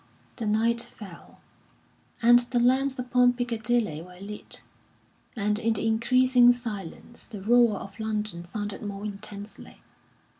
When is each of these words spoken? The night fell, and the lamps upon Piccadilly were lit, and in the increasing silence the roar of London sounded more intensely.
The 0.37 0.47
night 0.47 0.81
fell, 0.81 1.41
and 2.23 2.39
the 2.39 2.57
lamps 2.59 2.97
upon 2.97 3.33
Piccadilly 3.33 4.01
were 4.01 4.19
lit, 4.19 4.63
and 5.35 5.59
in 5.59 5.73
the 5.73 5.85
increasing 5.85 6.53
silence 6.53 7.27
the 7.27 7.43
roar 7.43 7.77
of 7.77 7.99
London 7.99 8.43
sounded 8.43 8.81
more 8.81 9.05
intensely. 9.05 9.83